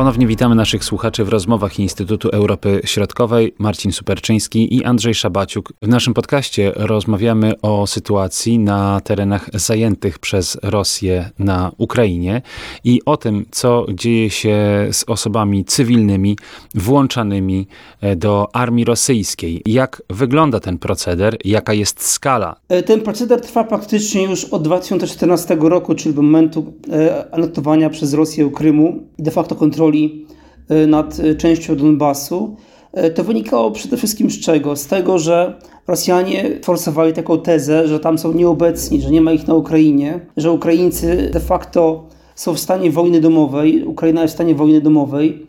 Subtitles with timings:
[0.00, 3.54] Ponownie witamy naszych słuchaczy w rozmowach Instytutu Europy Środkowej.
[3.58, 5.72] Marcin Superczyński i Andrzej Szabaciuk.
[5.82, 12.42] W naszym podcaście rozmawiamy o sytuacji na terenach zajętych przez Rosję na Ukrainie
[12.84, 14.58] i o tym, co dzieje się
[14.92, 16.36] z osobami cywilnymi
[16.74, 17.66] włączanymi
[18.00, 19.62] e, do armii rosyjskiej.
[19.66, 22.56] Jak wygląda ten proceder, jaka jest skala?
[22.68, 28.14] E, ten proceder trwa praktycznie już od 2014 roku, czyli do momentu e, anektowania przez
[28.14, 30.26] Rosję Krymu i de facto kontroli kontroli
[30.68, 32.56] e, nad e, częścią Donbasu,
[32.92, 34.76] e, to wynikało przede wszystkim z czego?
[34.76, 39.48] Z tego, że Rosjanie forsowali taką tezę, że tam są nieobecni, że nie ma ich
[39.48, 44.54] na Ukrainie, że Ukraińcy de facto są w stanie wojny domowej, Ukraina jest w stanie
[44.54, 45.46] wojny domowej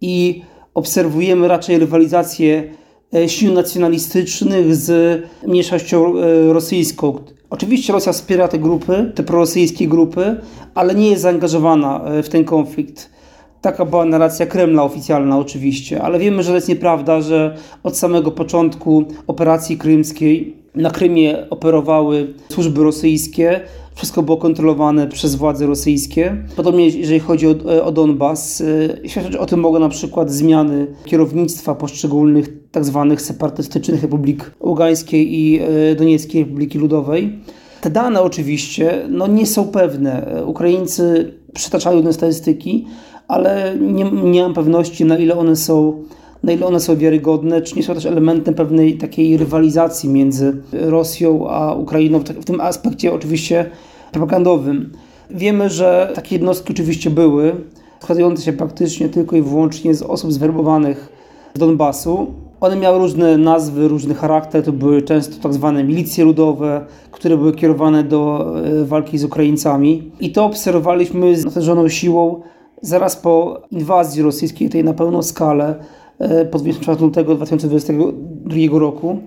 [0.00, 0.42] i
[0.74, 2.64] obserwujemy raczej rywalizację
[3.26, 6.12] sił nacjonalistycznych z mniejszością
[6.52, 7.18] rosyjską.
[7.50, 10.36] Oczywiście Rosja wspiera te grupy, te prorosyjskie grupy,
[10.74, 13.10] ale nie jest zaangażowana w ten konflikt.
[13.60, 18.30] Taka była narracja Kremla oficjalna oczywiście, ale wiemy, że to jest nieprawda, że od samego
[18.30, 23.60] początku operacji krymskiej na Krymie operowały służby rosyjskie,
[23.94, 26.36] wszystko było kontrolowane przez władze rosyjskie.
[26.56, 28.60] Podobnie jeżeli chodzi o, o Donbas,
[29.04, 35.40] e, świadczyć o tym mogą na przykład zmiany kierownictwa poszczególnych tak zwanych separatystycznych republik Ługańskiej
[35.40, 37.38] i e, Donieckiej Republiki Ludowej.
[37.80, 40.42] Te dane oczywiście no, nie są pewne.
[40.46, 42.86] Ukraińcy przytaczają te statystyki,
[43.28, 46.04] ale nie, nie mam pewności, na ile one są
[46.42, 51.50] na ile one są wiarygodne, czy nie są też elementem pewnej takiej rywalizacji między Rosją
[51.50, 53.70] a Ukrainą, w tym aspekcie oczywiście
[54.12, 54.92] propagandowym.
[55.30, 57.52] Wiemy, że takie jednostki oczywiście były,
[58.00, 61.12] składające się praktycznie tylko i wyłącznie z osób zwerbowanych
[61.54, 62.26] z Donbasu.
[62.60, 67.52] One miały różne nazwy, różny charakter, to były często tak zwane milicje ludowe, które były
[67.52, 70.10] kierowane do e, walki z Ukraińcami.
[70.20, 72.42] I to obserwowaliśmy z natężoną siłą
[72.82, 75.74] zaraz po inwazji rosyjskiej, tej na pełną skalę,
[76.18, 79.18] e, po 24 lutego 2022 roku,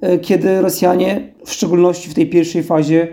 [0.00, 3.08] e, kiedy Rosjanie, w szczególności w tej pierwszej fazie,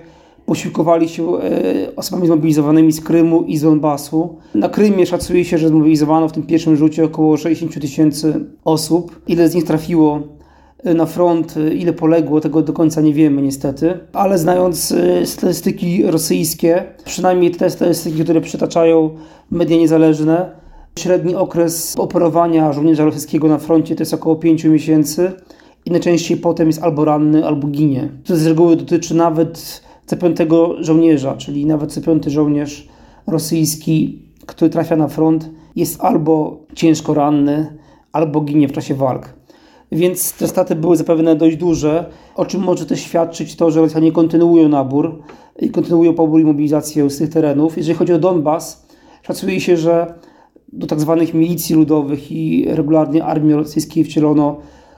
[0.46, 4.38] posiłkowali się e, osobami zmobilizowanymi z Krymu i z Donbasu.
[4.56, 9.22] Na Krymie szacuje się, że zmobilizowano w tym pierwszym rzucie około 60 tysięcy osób.
[9.28, 10.35] Ile z nich trafiło
[10.94, 16.84] na front, ile poległo, tego do końca nie wiemy niestety, ale znając y, statystyki rosyjskie,
[17.06, 19.10] przynajmniej te statystyki, które przytaczają
[19.52, 20.52] media niezależne,
[21.00, 25.32] średni okres operowania żołnierza rosyjskiego na froncie to jest około 5 miesięcy
[25.86, 28.10] i najczęściej potem jest albo ranny, albo ginie.
[28.24, 32.88] To z reguły dotyczy nawet C5 żołnierza, czyli nawet C5 żołnierz
[33.28, 37.78] rosyjski, który trafia na front, jest albo ciężko ranny,
[38.12, 39.45] albo ginie w czasie walk
[39.92, 44.12] więc te straty były zapewne dość duże, o czym może też świadczyć to, że Rosjanie
[44.12, 45.22] kontynuują nabór
[45.60, 47.78] i kontynuują pobór i mobilizację z tych terenów.
[47.78, 48.88] Jeżeli chodzi o Donbas,
[49.24, 50.14] szacuje się, że
[50.74, 54.58] do tak zwanych milicji ludowych i regularnie armii rosyjskiej wcielono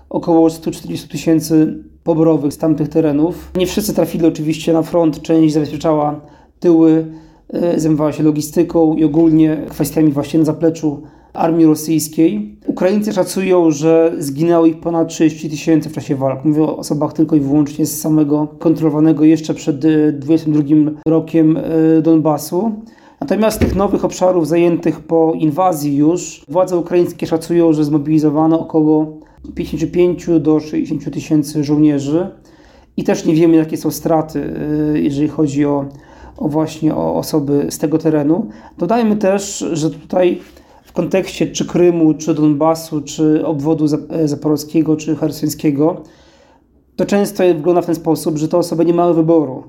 [0.10, 3.52] około 140 tysięcy poborowych z tamtych terenów.
[3.56, 6.22] Nie wszyscy trafili oczywiście na front, część zabezpieczała
[6.60, 7.06] tyły,
[7.50, 11.02] e, zajmowała się logistyką i ogólnie kwestiami właśnie na zapleczu
[11.34, 12.57] armii rosyjskiej.
[12.78, 16.46] Ukraińcy szacują, że zginęło ich ponad 30 tysięcy w czasie walk.
[16.46, 19.86] Mówię o osobach tylko i wyłącznie z samego kontrolowanego jeszcze przed
[20.20, 22.72] 22 e, rokiem e, Donbasu.
[23.22, 29.18] Natomiast tych nowych obszarów zajętych po inwazji już władze ukraińskie szacują, że zmobilizowano około
[29.56, 32.30] 55 do 60 tysięcy żołnierzy
[32.98, 34.54] i też nie wiemy jakie są straty,
[34.94, 35.86] e, jeżeli chodzi o,
[36.38, 38.50] o właśnie o osoby z tego terenu.
[38.78, 40.40] Dodajmy też, że tutaj
[40.98, 46.04] kontekście czy Krymu, czy Donbasu, czy obwodu e, zaporowskiego, czy hersońskiego,
[46.96, 49.64] to często wygląda w ten sposób, że te osoby nie mają wyboru.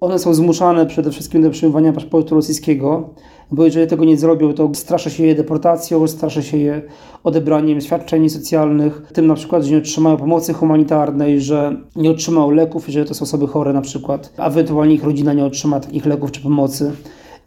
[0.00, 3.10] One są zmuszane przede wszystkim do przyjmowania paszportu rosyjskiego,
[3.50, 6.82] bo jeżeli tego nie zrobią, to straszy się je deportacją, straszy się je
[7.24, 12.86] odebraniem świadczeń socjalnych, tym na przykład, że nie otrzymają pomocy humanitarnej, że nie otrzymają leków,
[12.86, 16.32] jeżeli to są osoby chore na przykład, a ewentualnie ich rodzina nie otrzyma takich leków
[16.32, 16.92] czy pomocy.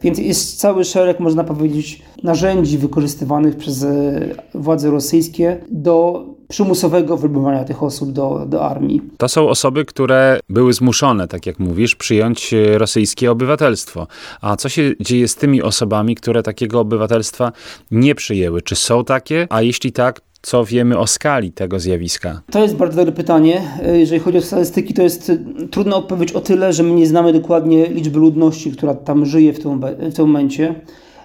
[0.04, 4.20] Więc jest cały szereg, można powiedzieć, narzędzi wykorzystywanych przez e,
[4.54, 9.02] władze rosyjskie do przymusowego wybywania tych osób do, do armii.
[9.18, 14.06] To są osoby, które były zmuszone, tak jak mówisz, przyjąć e, rosyjskie obywatelstwo.
[14.40, 17.52] A co się dzieje z tymi osobami, które takiego obywatelstwa
[17.90, 18.62] nie przyjęły?
[18.62, 19.46] Czy są takie?
[19.50, 22.40] A jeśli tak, co wiemy o skali tego zjawiska?
[22.50, 23.62] To jest bardzo dobre pytanie.
[23.92, 25.32] Jeżeli chodzi o statystyki, to jest
[25.70, 29.60] trudno odpowiedzieć o tyle, że my nie znamy dokładnie liczby ludności, która tam żyje w
[29.60, 29.80] tym,
[30.10, 30.74] w tym momencie,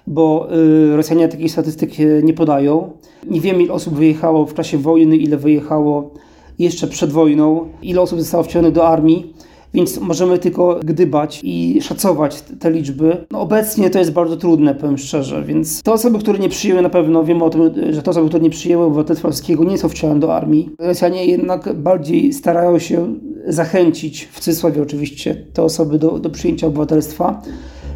[0.06, 0.48] bo
[0.92, 1.90] y, Rosjanie takich statystyk
[2.22, 2.92] nie podają.
[3.26, 6.14] Nie wiemy, ile osób wyjechało w czasie wojny, ile wyjechało
[6.58, 9.34] jeszcze przed wojną, ile osób zostało wcielonych do armii.
[9.74, 13.26] Więc możemy tylko gdybać i szacować te liczby.
[13.30, 16.88] No obecnie to jest bardzo trudne, powiem szczerze, więc te osoby, które nie przyjęły na
[16.88, 20.20] pewno, wiemy o tym, że te osoby, które nie przyjęły obywatelstwa polskiego nie są wcielane
[20.20, 20.70] do armii.
[20.78, 23.14] Rosjanie jednak bardziej starają się
[23.46, 27.42] zachęcić, w cudzysłowie oczywiście, te osoby do, do przyjęcia obywatelstwa,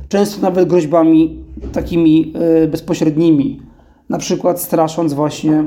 [0.09, 1.39] często nawet groźbami
[1.73, 2.33] takimi
[2.65, 3.61] e, bezpośrednimi,
[4.09, 5.65] na przykład strasząc właśnie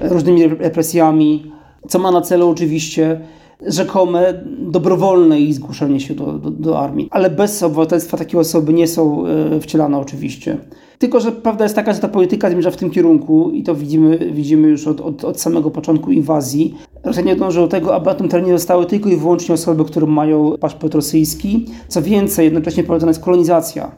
[0.00, 1.52] różnymi represjami,
[1.88, 3.20] co ma na celu oczywiście
[3.66, 7.08] rzekome dobrowolne i zgłoszenie się do, do, do, armii.
[7.10, 10.58] Ale bez obywatelstwa takie osoby nie są e, wcielane oczywiście.
[10.98, 14.18] Tylko, że prawda jest taka, że ta polityka zmierza w tym kierunku i to widzimy,
[14.32, 16.74] widzimy już od, od, od samego początku inwazji.
[17.04, 20.58] Rosjanie dążą do tego, aby na tym terenie zostały tylko i wyłącznie osoby, które mają
[20.60, 21.66] paszport rosyjski.
[21.88, 23.90] Co więcej, jednocześnie prowadzona jest kolonizacja.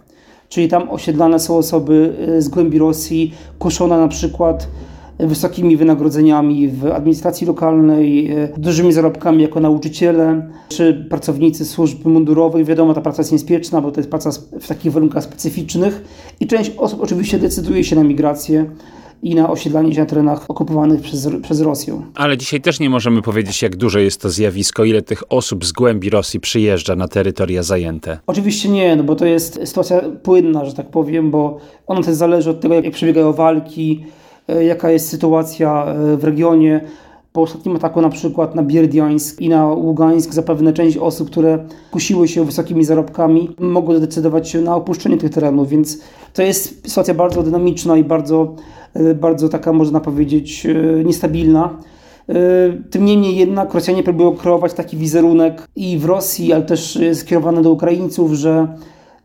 [0.48, 4.68] Czyli tam osiedlane są osoby e, z głębi Rosji, kuszone na przykład
[5.26, 12.66] wysokimi wynagrodzeniami w administracji lokalnej, e, dużymi zarobkami jako nauczyciele czy pracownicy służb mundurowych.
[12.66, 14.30] Wiadomo, ta praca jest niezpieczna, bo to jest praca
[14.60, 16.04] w takich warunkach specyficznych
[16.40, 18.66] i część osób oczywiście decyduje się na migrację
[19.22, 22.02] i na osiedlanie się na terenach okupowanych przez, przez Rosję.
[22.14, 25.72] Ale dzisiaj też nie możemy powiedzieć, jak duże jest to zjawisko, ile tych osób z
[25.72, 28.18] głębi Rosji przyjeżdża na terytoria zajęte.
[28.26, 32.50] Oczywiście nie, no bo to jest sytuacja płynna, że tak powiem, bo ona też zależy
[32.50, 34.04] od tego, jak przebiegają walki,
[34.58, 36.80] jaka jest sytuacja e, w regionie.
[37.32, 41.58] Po ostatnim ataku na przykład na Bierdiańsk i na Ługańsk zapewne część osób, które
[41.90, 45.98] kusiły się wysokimi zarobkami, mogły zdecydować się na opuszczenie tych terenów, więc
[46.32, 48.54] to jest sytuacja bardzo dynamiczna i bardzo,
[48.94, 50.66] e, bardzo taka, można powiedzieć,
[51.04, 51.76] niestabilna.
[52.90, 57.70] Tym niemniej jednak Rosjanie próbują kreować taki wizerunek i w Rosji, ale też skierowany do
[57.70, 58.68] Ukraińców, że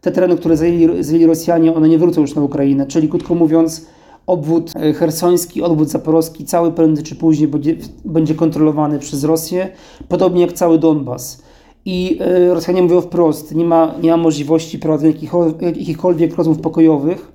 [0.02, 2.86] te tereny, które zajęli, zajęli Rosjanie, one nie wrócą już na Ukrainę.
[2.86, 3.86] Czyli krótko mówiąc,
[4.28, 7.76] obwód e, hersoński, obwód zaporowski, cały prędzej czy później będzie,
[8.06, 9.70] będzie kontrolowany przez Rosję,
[10.08, 11.44] podobnie jak cały Donbas.
[11.86, 15.14] I e, Rosjanie mówią wprost, nie ma, nie ma możliwości prowadzenia
[15.62, 17.32] jakichkolwiek rozmów pokojowych,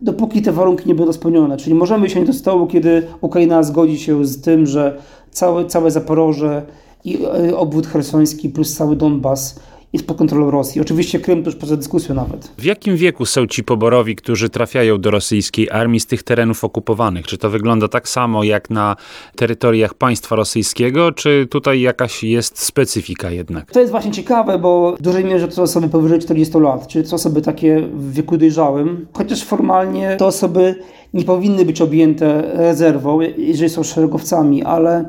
[0.00, 1.56] dopóki te warunki nie będą spełnione.
[1.56, 4.98] Czyli możemy siąść do stołu, kiedy Ukraina zgodzi się z tym, że
[5.30, 6.62] całe, całe Zaporoże
[7.04, 9.60] i e, obwód hersoński plus cały Donbas
[9.92, 10.80] jest pod kontrolą Rosji.
[10.80, 12.52] Oczywiście Krym to już poza dyskusją nawet.
[12.58, 17.26] W jakim wieku są ci poborowi, którzy trafiają do rosyjskiej armii z tych terenów okupowanych?
[17.26, 18.96] Czy to wygląda tak samo jak na
[19.36, 23.70] terytoriach państwa rosyjskiego, czy tutaj jakaś jest specyfika jednak?
[23.70, 27.04] To jest właśnie ciekawe, bo w dużej mierze to są osoby powyżej 40 lat, czyli
[27.04, 30.74] to są osoby takie w wieku dojrzałym, chociaż formalnie te osoby
[31.14, 35.08] nie powinny być objęte rezerwą, jeżeli są szeregowcami, ale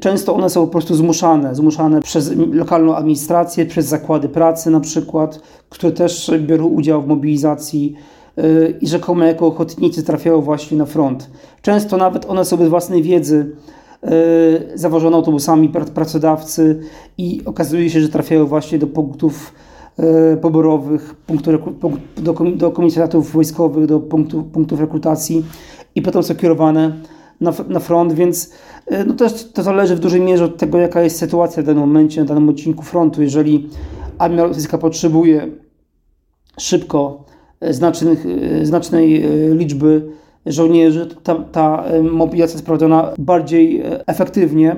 [0.00, 5.40] często one są po prostu zmuszane, zmuszane przez lokalną administrację, przez zakłady pracy na przykład,
[5.68, 7.96] które też biorą udział w mobilizacji
[8.38, 11.30] y, i rzekomo jako ochotnicy trafiają właśnie na front.
[11.62, 13.56] Często nawet one są bez własnej wiedzy
[14.04, 14.08] y,
[14.74, 16.80] zawożone autobusami pracodawcy
[17.18, 19.52] i okazuje się, że trafiają właśnie do punktów
[20.42, 21.50] poborowych, punktu,
[22.56, 24.00] do, komisariatów wojskowych, do
[24.52, 25.44] punktów rekrutacji
[25.94, 26.92] i potem są kierowane
[27.40, 28.52] na, na front, więc
[28.86, 31.80] e, no też to zależy w dużej mierze od tego, jaka jest sytuacja w danym
[31.80, 33.22] momencie, na danym odcinku frontu.
[33.22, 33.68] Jeżeli
[34.18, 35.48] armia rosyjska potrzebuje
[36.58, 37.24] szybko
[37.60, 38.26] e, znacznych,
[38.60, 40.12] e, znacznej liczby
[40.46, 44.76] żołnierzy, ta, ta mobilizacja jest prowadzona bardziej efektywnie.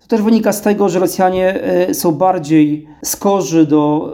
[0.00, 1.60] To też wynika z tego, że Rosjanie
[1.92, 4.12] są bardziej skorzy do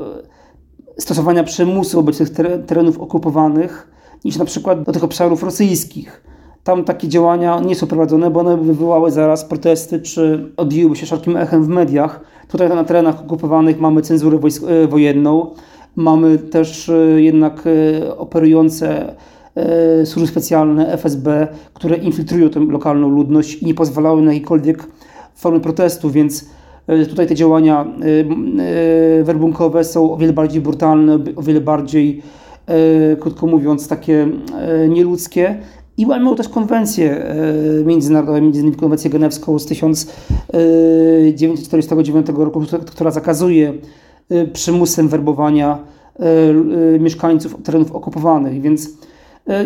[0.99, 2.31] stosowania przymusu wobec tych
[2.67, 3.91] terenów okupowanych
[4.25, 6.23] niż na przykład do tych obszarów rosyjskich
[6.67, 11.37] tam takie działania nie są prowadzone, bo one wywołały zaraz protesty, czy odbiłyby się szerokim
[11.37, 12.21] echem w mediach.
[12.49, 15.51] Tutaj na terenach okupowanych mamy cenzurę e, wojenną,
[15.97, 19.15] mamy też e, jednak e, operujące
[20.05, 24.85] służby specjalne, FSB, które infiltrują tę lokalną ludność i nie pozwalały na jakiekolwiek
[25.35, 26.49] formy protestu, więc
[27.09, 27.87] tutaj te działania
[29.23, 32.23] werbunkowe są o wiele bardziej brutalne, o wiele bardziej,
[33.21, 34.29] krótko mówiąc, takie
[34.89, 35.59] nieludzkie
[35.99, 37.35] i łamią też konwencję e,
[37.85, 43.73] międzynarodową, między innymi konwencję genewską z 1949 roku, która zakazuje
[44.31, 45.79] e, przymusem werbowania
[46.19, 48.61] e, mieszkańców terenów okupowanych.
[48.61, 48.91] Więc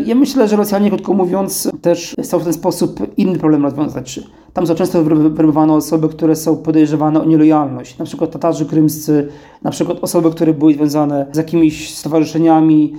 [0.04, 4.20] ja myślę, że Rosjanie, krótko mówiąc, też chcą w ten sposób inny problem rozwiązać.
[4.52, 9.28] Tam są często werbowane osoby, które są podejrzewane o nielojalność, na przykład Tatarzy krymscy,
[9.62, 12.94] na przykład osoby, które były związane z jakimiś stowarzyszeniami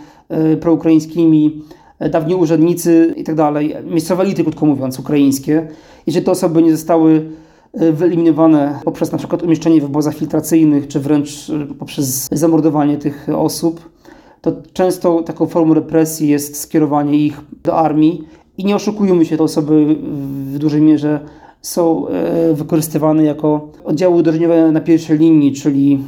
[0.62, 5.68] proukraińskimi, E, dawni urzędnicy i tak dalej, miejscowe elity, krótko mówiąc, ukraińskie,
[6.08, 7.26] jeżeli te osoby nie zostały
[7.74, 13.28] e, wyeliminowane poprzez na przykład umieszczenie w obozach filtracyjnych, czy wręcz e, poprzez zamordowanie tych
[13.36, 13.90] osób,
[14.42, 18.24] to często taką formą represji jest skierowanie ich do armii
[18.58, 19.96] i nie oszukujmy się, te osoby
[20.54, 21.20] w dużej mierze
[21.62, 26.00] są e, wykorzystywane jako oddziały uderzeniowe na pierwszej linii, czyli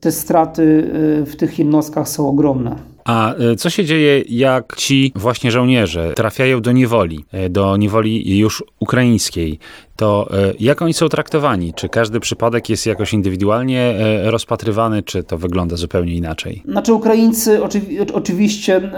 [0.00, 0.90] te straty
[1.26, 2.93] w tych jednostkach są ogromne.
[3.04, 8.64] A e, co się dzieje, jak ci właśnie żołnierze trafiają do niewoli, do niewoli już
[8.80, 9.58] ukraińskiej?
[9.96, 10.28] To
[10.60, 11.74] jak oni są traktowani?
[11.74, 13.94] Czy każdy przypadek jest jakoś indywidualnie
[14.24, 16.62] rozpatrywany, czy to wygląda zupełnie inaczej?
[16.68, 17.60] Znaczy Ukraińcy
[18.14, 18.90] oczywiście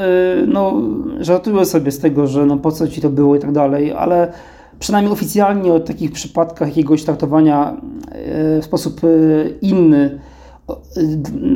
[0.47, 0.83] no,
[1.21, 4.33] żartują sobie z tego, że no po co ci to było i tak dalej, ale
[4.79, 7.77] przynajmniej oficjalnie o takich przypadkach jakiegoś traktowania
[8.11, 9.09] e, w sposób e,
[9.61, 10.36] inny e,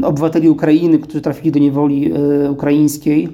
[0.03, 2.13] obywateli Ukrainy, którzy trafili do niewoli
[2.51, 3.29] ukraińskiej.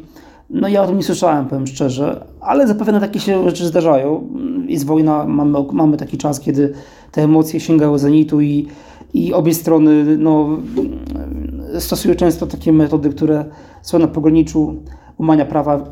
[0.50, 4.28] No ja o tym nie słyszałem, powiem szczerze, ale zapewne takie się rzeczy zdarzają.
[4.68, 6.72] Jest wojna, mamy, mamy taki czas, kiedy
[7.12, 8.66] te emocje sięgały zenitu i,
[9.14, 10.48] i obie strony no,
[11.78, 13.44] stosują często takie metody, które
[13.82, 14.76] są na pograniczu
[15.18, 15.88] łamania prawa,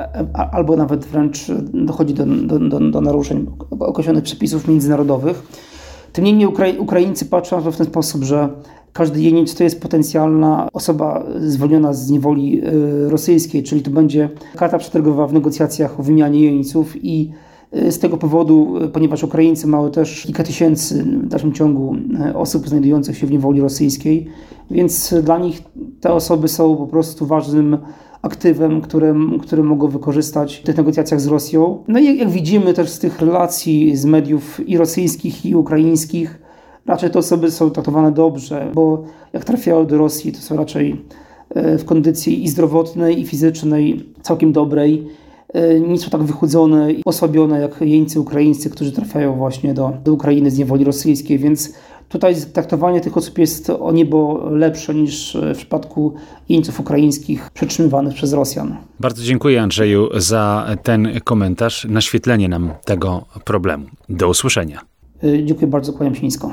[0.53, 3.47] albo nawet wręcz dochodzi do, do, do, do naruszeń
[3.81, 5.43] określonych przepisów międzynarodowych.
[6.13, 6.49] Tym niemniej
[6.79, 8.49] Ukraińcy patrzą na to w ten sposób, że
[8.95, 14.79] każdy jeniec to jest potencjalna osoba zwolniona z niewoli y, rosyjskiej, czyli to będzie karta
[14.79, 17.31] przetargowa w negocjacjach o wymianie jeńców i
[17.77, 21.97] y, z tego powodu, y, ponieważ Ukraińcy mają też kilka tysięcy w dalszym ciągu
[22.35, 24.27] osób znajdujących się w niewoli rosyjskiej,
[24.71, 25.63] więc dla nich
[26.01, 27.79] te osoby są po prostu ważnym
[28.23, 31.85] aktywem, które, które mogą wykorzystać w tych negocjacjach z Rosją.
[31.89, 36.44] No i jak widzimy też z tych relacji z mediów i rosyjskich, i ukraińskich,
[36.87, 41.05] raczej te osoby są traktowane dobrze, bo jak trafiają do Rosji, to są raczej
[41.51, 45.09] e, w kondycji i zdrowotnej, i fizycznej całkiem dobrej.
[45.53, 50.13] E, nie są tak wychudzone i osłabione jak jeńcy ukraińscy, którzy trafiają właśnie do, do
[50.13, 51.73] Ukrainy z niewoli rosyjskiej, więc
[52.09, 56.15] Tutaj traktowanie tych osób jest o niebo lepsze niż w przypadku
[56.49, 58.77] jeńców ukraińskich przetrzymywanych przez Rosjan.
[59.01, 63.87] Bardzo dziękuję Andrzeju za ten komentarz, naświetlenie nam tego problemu.
[64.09, 64.81] Do usłyszenia.
[65.45, 66.53] Dziękuję bardzo, kłaniam się nisko.